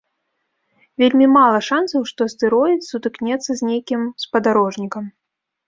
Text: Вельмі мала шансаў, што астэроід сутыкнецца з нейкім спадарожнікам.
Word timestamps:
Вельмі 1.03 1.27
мала 1.37 1.59
шансаў, 1.67 2.01
што 2.13 2.19
астэроід 2.31 2.81
сутыкнецца 2.89 3.51
з 3.63 3.71
нейкім 3.71 4.01
спадарожнікам. 4.27 5.03